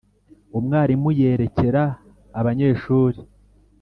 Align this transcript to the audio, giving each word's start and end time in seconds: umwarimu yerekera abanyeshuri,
umwarimu 0.57 1.09
yerekera 1.21 1.81
abanyeshuri, 2.39 3.19